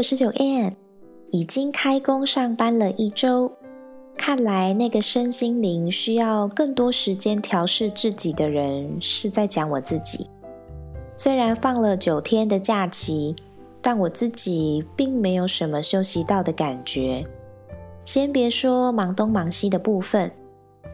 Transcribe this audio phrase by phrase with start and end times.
[0.00, 0.74] 我是九 n
[1.30, 3.52] 已经开工上班了一周，
[4.16, 10.30] 看来那个身心灵需要更多时间调试自己的人是在讲我自己。
[11.14, 13.36] 虽然放了九天的假期，
[13.82, 17.26] 但我自己并没有什么休息到的感觉。
[18.02, 20.32] 先别说忙东忙西的部分，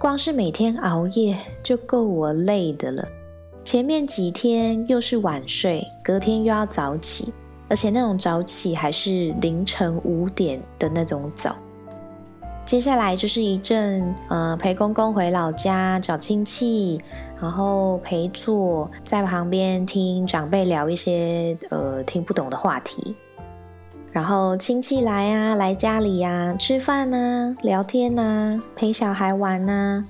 [0.01, 3.07] 光是每天熬夜就够我累的了。
[3.63, 7.33] 前面几天又是晚睡，隔天又要早起。
[7.69, 11.57] 而且那种早起还是凌晨五点的那种早。
[12.65, 17.01] 接下来就是一阵呃陪公公回老家找亲戚，
[17.41, 23.15] 然后陪坐在旁边听长辈聊一些呃听不懂的话题，
[24.11, 30.05] 然后亲戚来啊来家里呀吃饭呐聊天呐陪小孩玩呐。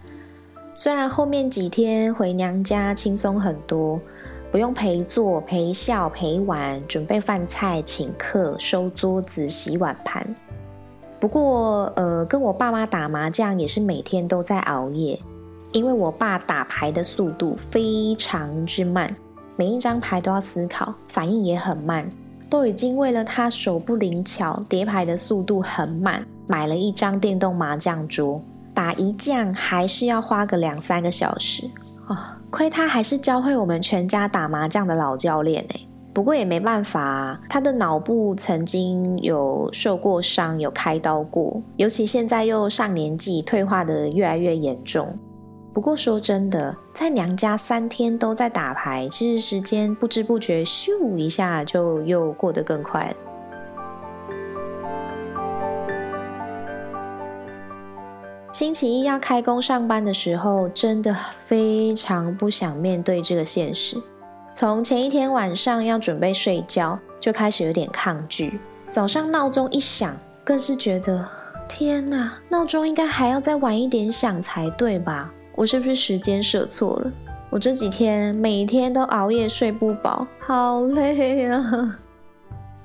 [0.74, 4.00] 虽然后面几天回娘家轻松很多。
[4.56, 10.34] 不用陪坐、陪笑、陪玩，准备饭菜、请客、收桌子、洗碗盘。
[11.20, 15.20] 不过，呃，跟我爸妈打麻将也是每天都在熬夜，
[15.72, 19.14] 因为我爸打牌的速度非常之慢，
[19.56, 22.10] 每一张牌都要思考，反应也很慢。
[22.48, 28.40] 都已经为了他手不灵巧、叠牌的速度很慢，买了一张电动麻将桌，
[28.72, 31.70] 打一将还是要花个两三个小时
[32.06, 32.35] 啊。
[32.50, 35.88] 亏他还是教会我们全家打麻将的老教练呢。
[36.14, 45.18] 不过也没办法，他的脑部曾经有受过伤，有开刀过，尤其现在又上年纪，退化的越来越严重。
[45.74, 53.16] 不过说真的，在娘家三天都在打牌，其实时间不知不觉咻一下就又过得更快了。
[58.56, 64.02] 星期一要开工上班的时候，真的非常不想面对这个现实。
[64.50, 68.58] 从前一天晚上要准备睡觉，就开始有点抗拒。
[68.90, 71.22] 早上闹钟一响，更是觉得
[71.68, 75.30] 天哪，闹钟应该还要再晚一点响才对吧？
[75.54, 77.12] 我是不是时间设错了？
[77.50, 81.98] 我这几天每天都熬夜睡不饱，好累啊！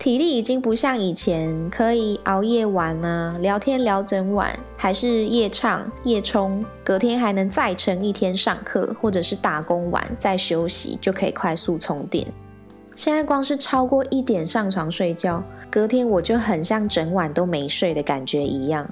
[0.02, 12.26] 体力已经不像以前可以熬夜玩啊，聊天聊整晚，还是夜唱夜冲，隔天还能再撑一天上课或者是打工完再休息，就可以快速充电。
[12.96, 18.90] 现在光是超过一点上床睡觉，隔天我就很像整晚都没睡的感觉一样。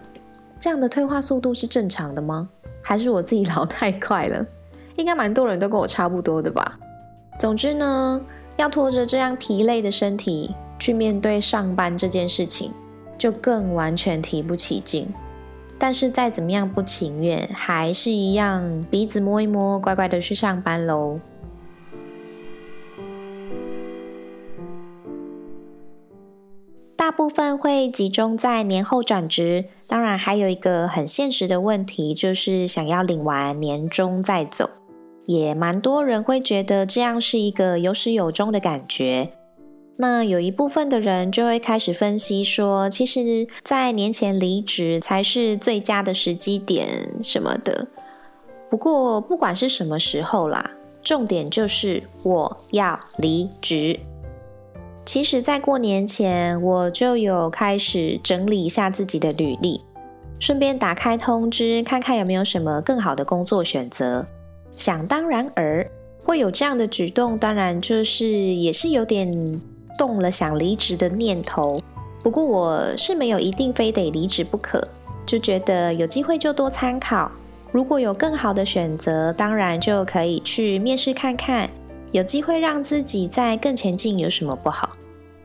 [0.59, 2.48] 这样的退化速度是正常的吗？
[2.84, 4.46] 还是我自己老太快了？
[4.96, 6.78] 应该蛮多人都跟我差不多的吧。
[7.40, 8.22] 总之呢，
[8.58, 10.53] 要拖着这样疲累的身体。
[10.79, 12.72] 去面对上班这件事情，
[13.17, 15.07] 就更完全提不起劲。
[15.78, 21.19] 但是再怎么样不情愿，还是一样鼻子摸一摸，乖乖的去上班喽。
[26.97, 34.69] 大部分会集中在年后转职，当然还有一个很现实的问题，就是想要领完年终再走。
[35.25, 39.31] 也蛮多人会觉得这样是一个有始有终的感觉。
[40.02, 46.88] 那有一部分的人就会开始分析说，其实，在年前离职才是最佳的时机点
[47.22, 47.86] 什么的。
[48.70, 50.72] 不过，不管是什么时候啦，
[51.04, 54.00] 重点就是我要离职。
[55.06, 59.81] 其实，在过年前，我就有开始整理一下自己的履历，
[60.40, 64.25] 顺便打开通知，看看有没有什么更好的工作选择。
[64.78, 65.86] 想当然尔，
[66.24, 69.60] 会有这样的举动，当然就是也是有点。
[70.00, 71.78] 动了想离职的念头，
[72.24, 74.81] 不过我是没有一定非得离职不可，
[75.25, 77.30] 就觉得有机会就多参考，
[77.74, 81.69] 如果有更好的选择，当然就可以去面试看看，
[82.13, 84.92] 有机会让自己在更前进，有什么不好？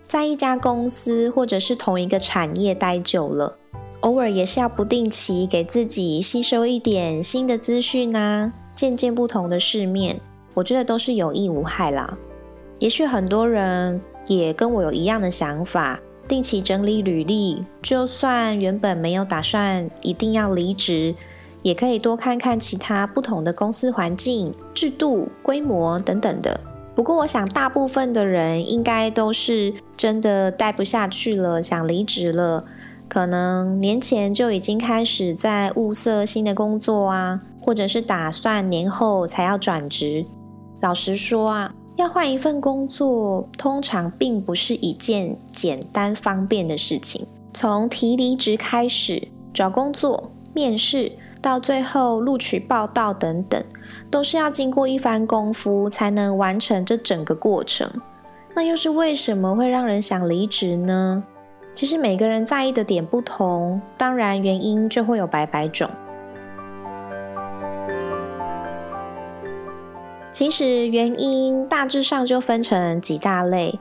[0.07, 3.57] 在一家公司或者是同一个产业待久了，
[4.03, 10.21] 偶尔也是要不定期给自己吸收一点新的资讯啊，见见不同的世面，
[10.55, 12.17] 我觉得都是有益无害啦。
[12.79, 14.01] 也许很多人。
[14.27, 17.65] 也跟我有一样的想法，定期整理履历。
[17.83, 21.15] 就算原本没有打算一定要离职，
[21.63, 26.61] 也可以多看看其他不同的公司环境、制度、规模等等的。
[26.95, 32.65] 不过，我想大部分的人应该都是真的待不下去了，想离职了。
[33.09, 40.25] 可能年前就已经开始在物色新的工作啊，或者是打算年后才要转职。
[40.81, 47.27] 老实说啊，要换一份工作，通常并不是一件简单方便的事情。
[47.53, 51.13] 从提离职开始，找工作、面试。
[51.41, 53.63] 到最后录取报道等等，
[54.11, 57.87] 都是要经过一番功夫才能完成这整个过程。
[58.55, 61.23] 那又是为什么会让人想离职呢？
[61.75, 65.87] 其实每个人在意的点不同，当然原因就会有百百种。
[70.35, 73.79] 其实原因大致上就分成几大类：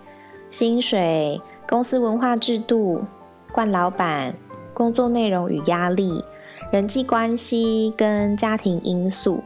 [0.47, 3.05] 薪水、公司文化制度、
[3.51, 4.35] 惯老板、
[4.71, 6.23] 工作内容与压力。
[6.71, 9.41] 人际关系跟家庭因素，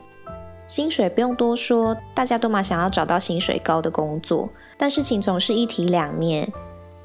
[0.66, 4.50] 薪水不用多说，大家都嘛想要找到薪水高的工作。
[4.78, 6.52] 但事情总是一体两面，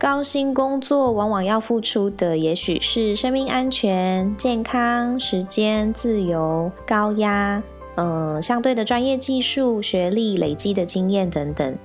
[0.01, 7.63] 高薪工作往往要付出的，也许是生命安全、健康、时间、自由、高压，
[7.97, 11.77] 嗯，相对的专业技术、学历累积的经验等等。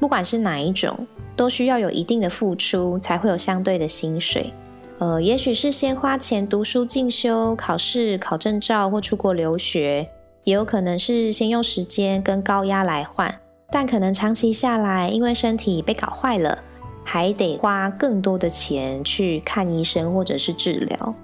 [0.00, 1.06] 不管是哪一种，
[1.36, 4.52] 都需要有一定的付出，才会有相对的薪水。
[4.98, 10.08] 呃，也许是先花钱读书进修、考试、考证照或出国留学，
[10.44, 13.40] 也有可能是先用时间跟高压来换，
[13.70, 16.62] 但可能长期下来，因为身体被搞坏了，
[17.04, 21.14] 还得花更多的钱去看医生或者是治疗。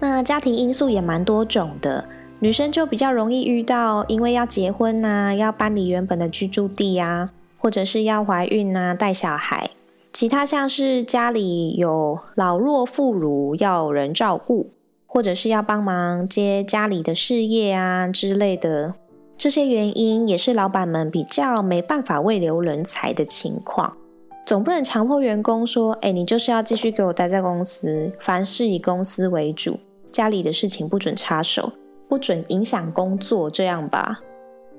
[0.00, 2.04] 那家庭因素也蛮多种的，
[2.42, 9.70] 女生就比较容易遇到，因为要结婚呐，要搬离原本的居住地啊，或者是要怀孕呐，带小孩。
[10.12, 14.70] 其他像是家里有老弱妇孺要人照顾，
[15.06, 18.94] 或者是要帮忙接家里的事业啊之类的，
[19.36, 23.96] 这些原因也是老板们比较没办法未留人才的情况。
[24.44, 29.78] 总不能强迫员工说：“哎，你就是要继续给我待在公司，凡事以公司为主，
[30.10, 31.70] 家里的事情不准插手，
[32.12, 34.20] 不准影响工作，这样吧？”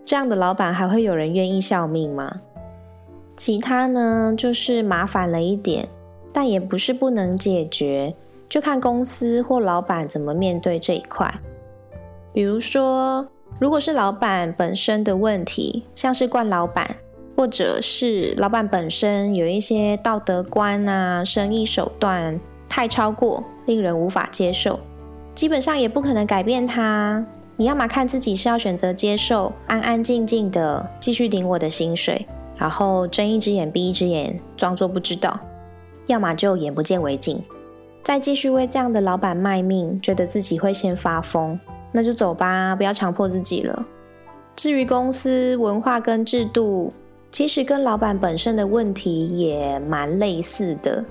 [0.05, 2.31] 这样的老板还会有人愿意效命吗？
[3.35, 5.89] 其他呢，就是麻烦了一点，
[6.31, 8.13] 但也不是不能解决，
[8.47, 11.33] 就看公司或老板怎么面对这一块。
[12.31, 13.27] 比如说，
[13.57, 16.97] 如果是老板本身的问题，像是惯老板，
[17.35, 22.39] 或者是老板本身有一些道德观啊、生意手段
[22.69, 24.79] 太超过，令人无法接受，
[25.35, 27.25] 基本上也不可能改变他。
[27.55, 32.25] 你要么看自己是要选择接受，安安静静的继续领我的薪水。
[32.55, 35.39] 然后睁一只眼闭一只眼，装作不知道；
[36.07, 37.43] 要么就眼不见为净，
[38.03, 41.59] 再继续为这样的老板卖命，觉得自己会先发疯，
[41.91, 43.85] 那就走吧，不要强迫自己了。
[44.55, 46.93] 至于公司文化跟制度，
[47.31, 51.03] 其实跟老板本身的问题也蛮类似的，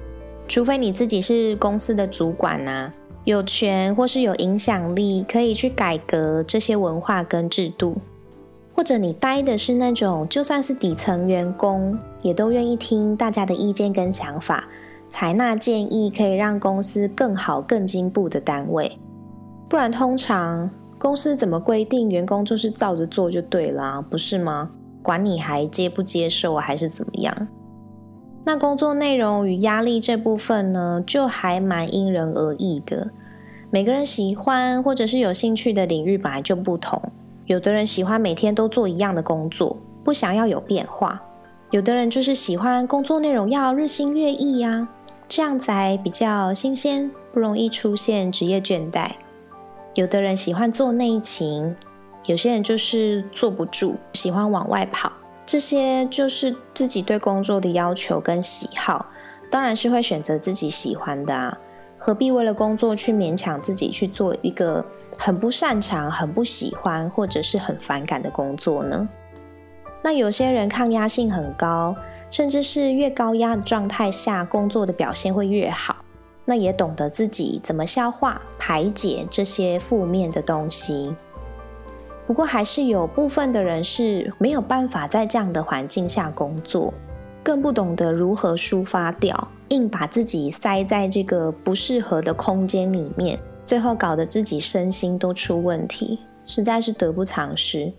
[0.47, 2.91] 除非你自己是公司的主管呐，
[3.25, 7.99] 有权或是有影响力，可以去改革这些文化跟制度。
[8.75, 14.65] 或者你待的是那种，就算是底层员工，也都愿意听大家的意见跟想法，
[15.09, 18.99] 采纳建议，可以让公司更好、更进步的单位。
[19.69, 24.71] 不然，通常公司怎么规定，员工就是照着做就对了，不是吗？
[25.03, 27.49] 管你还接不接受，还是怎么样？
[28.45, 33.11] 那工作内容与压力这部分呢，就还蛮因人而异的。
[33.75, 37.01] 每个人喜欢或者是有兴趣的领域本来就不同。
[37.47, 41.19] 有的人喜欢每天都做一样的工作，不想要有变化；
[41.71, 44.87] 有的人就是喜欢工作内容要日新月异呀，
[45.27, 49.13] 这样才比较新鲜，不容易出现职业倦怠。
[49.95, 51.75] 有的人喜欢做内勤，
[52.27, 55.11] 有些人就是坐不住，喜欢往外跑。
[55.47, 59.07] 这些就是自己对工作的要求跟喜好，
[59.51, 61.59] 当然是会选择自己喜欢的啊。
[62.05, 64.85] 何必为了工作去勉强自己去做一个
[65.17, 69.09] 很不擅长、很不喜欢或者是很反感的工作呢？
[70.03, 71.95] 那有些人抗压性很高，
[72.29, 75.95] 甚至是越高压的状态下工作的表现会越好。
[76.45, 81.15] 那也懂得自己怎么消化、排解这些负面的东西。
[82.27, 86.93] 不过还是有部分的人是没有办法在这样的环境下工作。
[87.43, 97.93] 更不懂得如何抒发掉，硬把自己塞在这个不适合的空间里面，最后搞得自己身心都出问题，实在是得不偿失。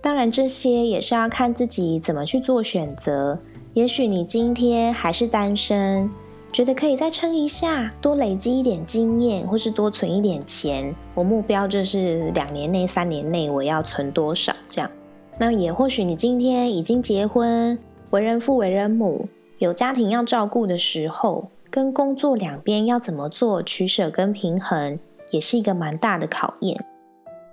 [0.00, 3.38] 当然，这些也是要看自己怎么去做选择。
[3.74, 6.08] 也许你今天还是单身，
[6.52, 10.94] 觉得可以再撑一下，多累积一点经验，或是多存一点钱。
[11.14, 14.90] 我目标就是两年内、三年内我要存多少这样。
[15.38, 17.78] 那也或许你今天已经结婚，
[18.10, 24.98] 为人父、为人母，有家庭要照顾的时候，跟工作两边要怎么做取舍跟平衡，
[25.32, 26.84] 也是一个蛮大的考验。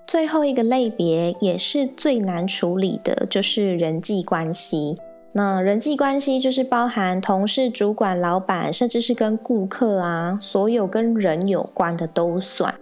[0.05, 4.95] 最后一个类别也是最难处理的，就是人际关系。
[5.31, 12.75] 那人际关系就是包含同事、主管、老板，甚至是跟顾客啊，所有跟人有关的都算。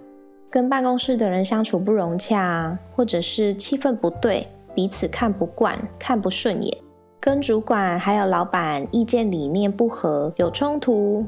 [0.50, 6.78] 跟办公室的人相处不融洽，或者是气氛不对，彼此看不惯、看不顺眼；
[7.22, 11.24] 跟主管还有老板意见理念不合，有冲突，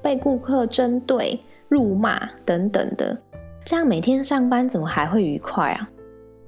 [0.00, 3.18] 被顾客针对、辱骂等等的，
[3.62, 5.90] 这样每天上班怎么还会愉快啊？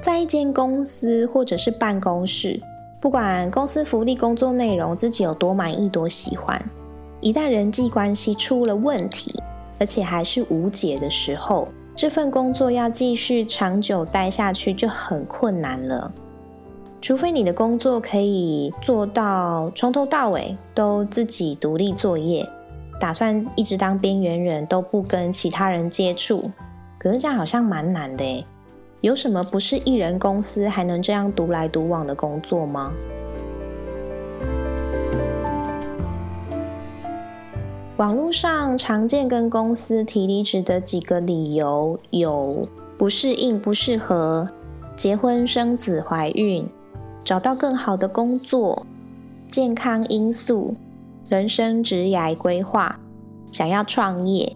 [0.00, 2.58] 在一间公司或者是办公室。
[2.98, 6.58] 不管公司福利、工作内容，自己有多满意、多喜欢，
[7.20, 9.34] 一旦人际关系出了问题，
[9.78, 16.10] 而且还是无解的时候，这份工作要继续长久待下去就很困难了。
[17.06, 22.44] 除非你的工作可以做到从头到尾都自己独立作业，
[22.98, 26.50] 打算一直当边缘人，都不跟其他人接触，
[26.98, 28.44] 可是这样好像蛮难的诶。
[29.02, 32.92] 有什么不是艺人公司还能这样独来独往的工作吗？
[37.98, 42.66] 网络上常见跟公司提离职的几个理由有：
[42.98, 44.48] 不适应、不适合、
[44.96, 46.68] 结婚生子、怀孕、
[47.26, 48.86] 找到更好的工作、
[49.50, 50.76] 健康因素、
[51.28, 53.00] 人生职涯规划、
[53.50, 54.54] 想要创业、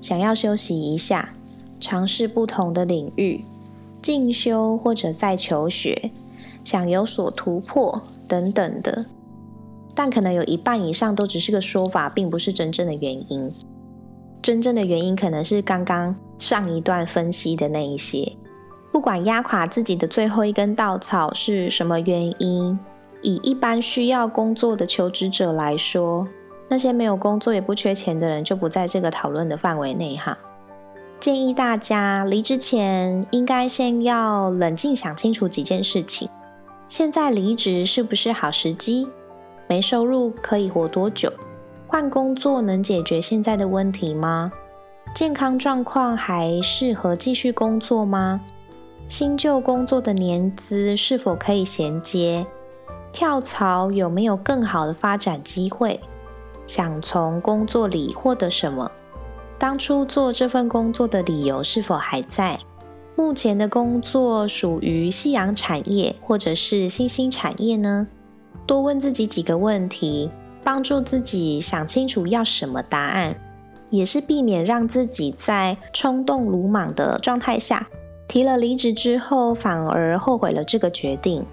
[0.00, 1.34] 想要休息一下、
[1.78, 3.44] 尝试不同的领域。
[4.00, 6.10] 进修或者在求学，
[6.64, 9.04] 想有所突破等等的，
[9.94, 13.52] 但可能有一半以上都只是个说法，并不是真正的原因。
[14.40, 18.32] 真正的原因可能是刚刚上一段分析的那一些。
[18.96, 22.78] 不管压垮自己的最后一根稻草是什么原因，
[23.20, 26.26] 以一般需要工作的求职者来说，
[26.68, 30.38] 那些没有工作也不缺钱的人就不在这个讨论的范围内哈。
[31.20, 36.30] 建议大家离职前应该先要冷静想清楚几件事情：
[36.88, 39.06] 现在离职是不是好时机？
[39.68, 41.30] 没收入可以活多久？
[41.86, 44.50] 换工作能解决现在的问题吗？
[45.14, 48.40] 健康状况还适合继续工作吗？
[49.06, 52.44] 新旧工作的年资是否可以衔接？
[53.12, 56.00] 跳槽有没有更好的发展机会？
[56.66, 58.90] 想从工作里获得什么？
[59.58, 62.58] 当初做这份工作的理由是否还在？
[63.14, 68.08] 目前的工作属于夕阳产业或者是新兴产业呢？
[68.66, 70.32] 多问自己几个问题，
[70.64, 73.36] 帮助自己想清楚要什么答案，
[73.88, 77.88] 也是避免让自己在冲动鲁莽的状态下
[78.28, 81.44] 提了离职之后反而后悔了这个决定。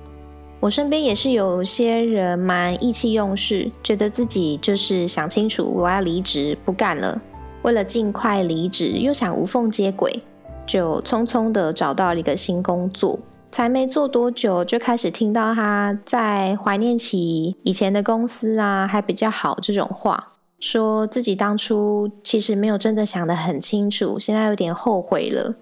[0.59, 7.21] 我身边也是有些人蛮意气用事，觉得自己就是想清楚我要离职不干了。
[7.63, 10.23] 为了尽快离职，又想无缝接轨，
[10.65, 13.19] 就匆匆的找到了一个新工作。
[13.51, 25.53] 才没做多久，就开始听到他在怀念起以前的公司啊，还比较好这种话，说自己当初其实没有真的想得很清楚，现在有点后悔了。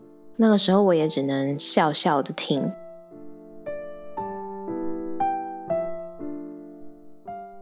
[0.42, 2.72] 那个时候我也只能笑笑的听。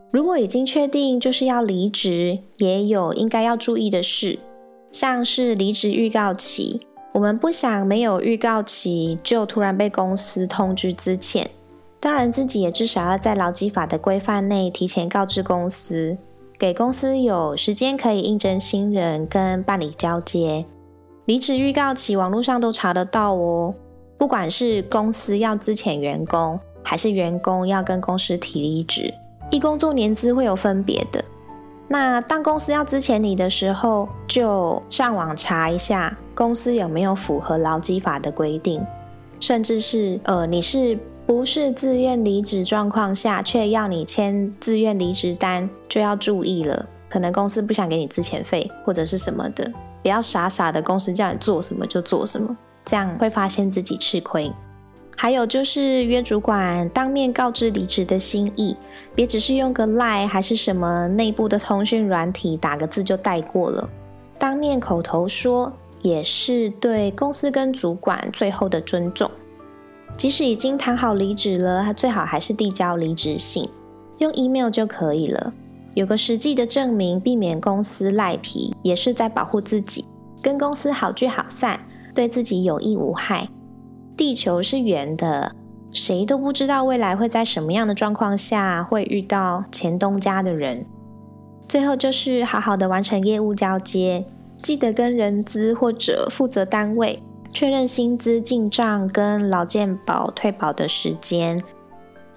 [0.10, 4.40] 如果已经确定就是要离职，也有应该要注意的事，
[4.94, 6.88] 像是离职预告期。
[7.16, 11.48] 我们不想没有预告期就突然被公司通知资遣，
[12.00, 16.18] 当然自己也至少要在劳基法的规范内提前告知公司，
[16.58, 20.66] 给公司有时间可以应征新人跟办理交接。
[21.30, 23.76] 离职预告期网络上都查得到哦，
[24.18, 29.14] 不管是公司要资遣员工，还是员工要跟公司提离职。
[29.52, 31.24] 一工作年资会有分别的，
[31.88, 38.84] 那当公司要资遣你的时候，就上网查一下公司有没有符合劳基法的规定，
[39.40, 54.52] 甚至是呃你是不是自愿离职状况下，却要你签自愿离职单，就要注意了，可能公司不想给你资遣费或者是什么的，不要傻傻的公司叫你做什么就做什么，这样会发现自己吃亏。
[55.18, 58.78] 还有就是约主管当面告知离职的心意，
[59.14, 63.90] 别只是用个 line 还是什么内部的通讯软体打个字就带过了。
[64.38, 69.30] 当面口头说也是对公司跟主管最后的尊重。
[70.16, 73.70] 即使已经谈好离职了，他最好还是递交离职信，
[74.20, 75.54] 用 email 就可以了。
[75.96, 80.06] 有个实际的证明，避免公司赖皮，也是在保护自己，
[80.42, 81.80] 跟公司好聚好散，
[82.14, 83.50] 对自己有益无害。
[84.16, 85.56] 地球是圆的，
[85.92, 90.86] 谁都不知道未来会在什么样的状况下会遇到前东家的人。
[91.68, 94.26] 最后就是好好的完成业务交接，
[94.62, 101.62] 记得跟人资或者负责单位确认薪资进账跟劳健保退保的时间，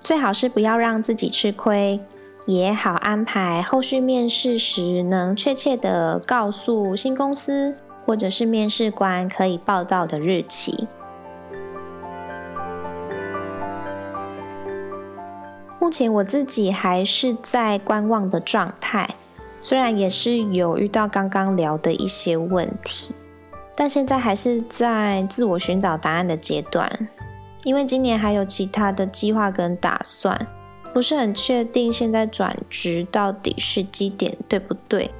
[0.02, 2.00] 最好是不要让自己吃亏。
[2.46, 10.88] 也好安排后续面试时，能确切的告诉新公司或者是面试官可以报道的日期。
[15.80, 19.14] 目前我自己还是在观望的状态，
[19.60, 23.14] 虽然也是有遇到刚刚聊的一些问题，
[23.76, 27.08] 但现在还是在自我寻找答案的阶段，
[27.64, 30.46] 因为今年还有其他的计划跟打算。
[30.92, 35.10] 不是很确定现在转职到底是基点对不对，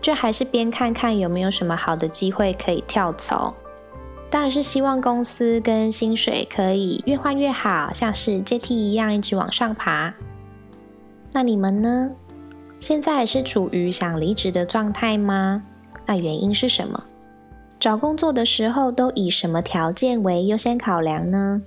[0.00, 3.54] 就还是边看看有没有什么好的机会可以跳槽。
[4.28, 10.14] 当然是希望公司跟薪水可以越换越好，像是阶梯一样一直往上爬。
[11.32, 12.10] 那你们呢？
[12.80, 15.62] 现在是处于想离职的状态吗？
[16.06, 17.04] 那原因是什么？
[17.78, 21.62] 找工作的时候都以什么条件为优先考量呢？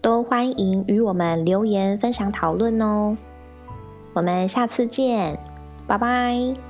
[0.00, 3.16] 都欢迎与我们留言分享讨论哦，
[4.14, 5.38] 我们下次见，
[5.86, 6.67] 拜拜。